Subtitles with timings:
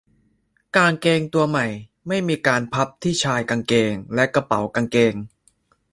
[0.75, 1.65] กางเกงตัวใหม่
[2.07, 5.13] ไม่มีการพับที่ชายกางเกงและกระเป๋ากางเกง